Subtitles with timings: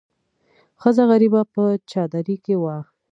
[0.81, 2.77] ښځه غریبه په چادرۍ کې وه.